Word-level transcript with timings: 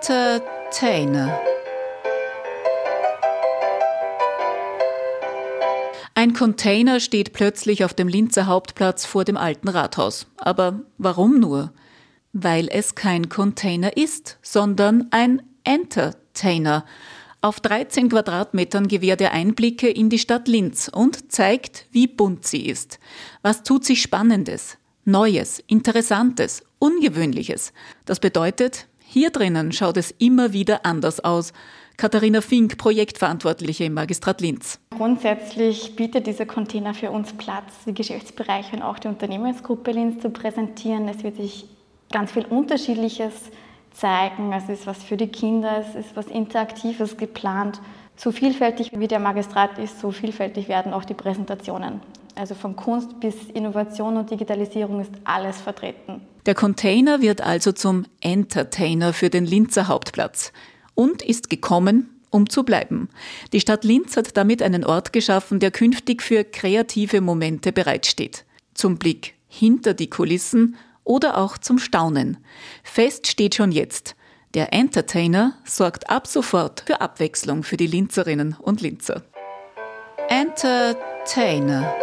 Entertainer. 0.00 1.38
Ein 6.14 6.32
Container 6.32 7.00
steht 7.00 7.34
plötzlich 7.34 7.84
auf 7.84 7.92
dem 7.92 8.08
Linzer 8.08 8.46
Hauptplatz 8.46 9.04
vor 9.04 9.24
dem 9.24 9.36
alten 9.36 9.68
Rathaus. 9.68 10.26
Aber 10.38 10.80
warum 10.96 11.38
nur? 11.38 11.74
Weil 12.32 12.68
es 12.70 12.94
kein 12.94 13.28
Container 13.28 13.98
ist, 13.98 14.38
sondern 14.40 15.08
ein 15.10 15.42
Entertainer. 15.64 16.86
Auf 17.42 17.60
13 17.60 18.08
Quadratmetern 18.08 18.88
gewährt 18.88 19.20
er 19.20 19.32
Einblicke 19.32 19.90
in 19.90 20.08
die 20.08 20.18
Stadt 20.18 20.48
Linz 20.48 20.88
und 20.88 21.30
zeigt, 21.30 21.84
wie 21.90 22.06
bunt 22.06 22.46
sie 22.46 22.64
ist. 22.66 22.98
Was 23.42 23.64
tut 23.64 23.84
sich 23.84 24.00
Spannendes, 24.00 24.78
Neues, 25.04 25.62
Interessantes, 25.66 26.62
Ungewöhnliches. 26.78 27.74
Das 28.06 28.20
bedeutet, 28.20 28.86
hier 29.12 29.30
drinnen 29.30 29.72
schaut 29.72 29.96
es 29.96 30.12
immer 30.12 30.52
wieder 30.52 30.86
anders 30.86 31.18
aus. 31.18 31.52
Katharina 31.96 32.40
Fink, 32.40 32.78
Projektverantwortliche 32.78 33.82
im 33.82 33.94
Magistrat 33.94 34.40
Linz. 34.40 34.78
Grundsätzlich 34.96 35.96
bietet 35.96 36.28
dieser 36.28 36.46
Container 36.46 36.94
für 36.94 37.10
uns 37.10 37.32
Platz, 37.32 37.72
die 37.86 37.92
Geschäftsbereiche 37.92 38.76
und 38.76 38.82
auch 38.82 39.00
die 39.00 39.08
Unternehmensgruppe 39.08 39.90
Linz 39.90 40.22
zu 40.22 40.30
präsentieren. 40.30 41.08
Es 41.08 41.24
wird 41.24 41.38
sich 41.38 41.66
ganz 42.12 42.30
viel 42.30 42.44
Unterschiedliches 42.44 43.50
zeigen. 43.90 44.52
Es 44.52 44.68
ist 44.68 44.86
was 44.86 45.02
für 45.02 45.16
die 45.16 45.26
Kinder, 45.26 45.78
es 45.80 45.96
ist 45.96 46.14
was 46.14 46.26
Interaktives 46.28 47.16
geplant. 47.16 47.80
So 48.22 48.32
vielfältig 48.32 48.90
wie 48.94 49.08
der 49.08 49.18
Magistrat 49.18 49.78
ist, 49.78 49.98
so 49.98 50.10
vielfältig 50.10 50.68
werden 50.68 50.92
auch 50.92 51.06
die 51.06 51.14
Präsentationen. 51.14 52.02
Also 52.34 52.54
von 52.54 52.76
Kunst 52.76 53.18
bis 53.18 53.34
Innovation 53.54 54.18
und 54.18 54.30
Digitalisierung 54.30 55.00
ist 55.00 55.12
alles 55.24 55.58
vertreten. 55.58 56.20
Der 56.44 56.54
Container 56.54 57.22
wird 57.22 57.40
also 57.40 57.72
zum 57.72 58.04
Entertainer 58.20 59.14
für 59.14 59.30
den 59.30 59.46
Linzer 59.46 59.88
Hauptplatz 59.88 60.52
und 60.94 61.22
ist 61.22 61.48
gekommen, 61.48 62.10
um 62.28 62.50
zu 62.50 62.62
bleiben. 62.62 63.08
Die 63.54 63.60
Stadt 63.60 63.84
Linz 63.84 64.18
hat 64.18 64.36
damit 64.36 64.62
einen 64.62 64.84
Ort 64.84 65.14
geschaffen, 65.14 65.58
der 65.58 65.70
künftig 65.70 66.22
für 66.22 66.44
kreative 66.44 67.22
Momente 67.22 67.72
bereitsteht. 67.72 68.44
Zum 68.74 68.98
Blick 68.98 69.32
hinter 69.48 69.94
die 69.94 70.10
Kulissen 70.10 70.76
oder 71.04 71.38
auch 71.38 71.56
zum 71.56 71.78
Staunen. 71.78 72.36
Fest 72.82 73.28
steht 73.28 73.54
schon 73.54 73.72
jetzt. 73.72 74.14
Der 74.54 74.72
Entertainer 74.72 75.54
sorgt 75.64 76.10
ab 76.10 76.26
sofort 76.26 76.82
für 76.84 77.00
Abwechslung 77.00 77.62
für 77.62 77.76
die 77.76 77.86
Linzerinnen 77.86 78.56
und 78.58 78.80
Linzer. 78.80 79.22
Entertainer 80.28 81.94